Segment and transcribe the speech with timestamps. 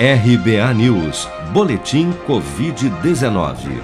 [0.00, 3.82] RBA News, Boletim Covid-19.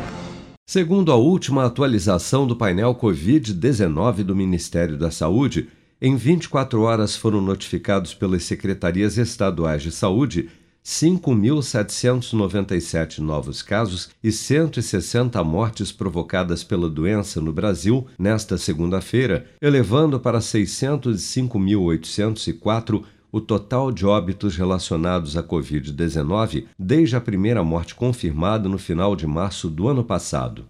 [0.64, 5.68] Segundo a última atualização do painel Covid-19 do Ministério da Saúde,
[6.00, 10.48] em 24 horas foram notificados pelas secretarias estaduais de saúde
[10.84, 20.38] 5.797 novos casos e 160 mortes provocadas pela doença no Brasil nesta segunda-feira, elevando para
[20.38, 23.02] 605.804
[23.34, 29.26] o total de óbitos relacionados à Covid-19 desde a primeira morte confirmada no final de
[29.26, 30.66] março do ano passado.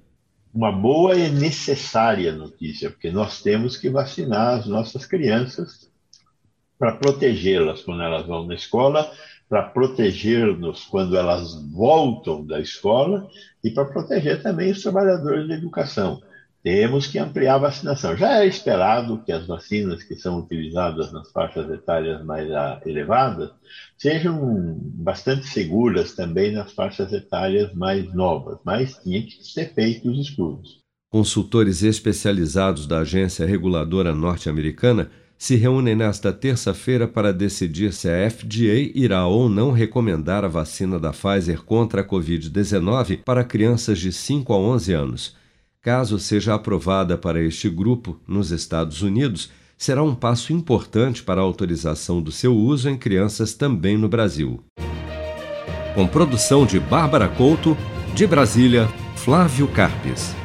[0.52, 5.88] Uma boa e necessária notícia, porque nós temos que vacinar as nossas crianças
[6.80, 9.12] para protegê-las quando elas vão na escola
[9.50, 13.28] para proteger-nos quando elas voltam da escola
[13.64, 16.22] e para proteger também os trabalhadores da educação.
[16.64, 18.18] Temos que ampliar a vacinação.
[18.18, 22.50] Já é esperado que as vacinas que são utilizadas nas faixas etárias mais
[22.88, 23.52] elevadas
[23.96, 30.28] sejam bastante seguras também nas faixas etárias mais novas, mas tinha que ser feitos os
[30.28, 30.80] estudos.
[31.12, 38.92] Consultores especializados da agência reguladora norte-americana se reúnem nesta terça-feira para decidir se a FDA
[38.94, 44.54] irá ou não recomendar a vacina da Pfizer contra a Covid-19 para crianças de 5
[44.54, 45.36] a 11 anos.
[45.82, 51.44] Caso seja aprovada para este grupo nos Estados Unidos, será um passo importante para a
[51.44, 54.64] autorização do seu uso em crianças também no Brasil.
[55.94, 57.78] Com produção de Bárbara Couto,
[58.16, 60.45] de Brasília, Flávio Carpes.